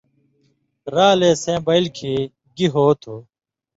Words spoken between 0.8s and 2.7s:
رالیں سَیں بَیل کھیں گی